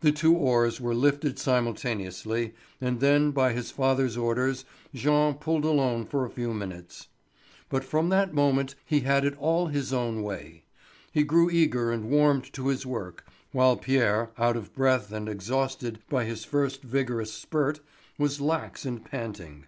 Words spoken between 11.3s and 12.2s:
eager and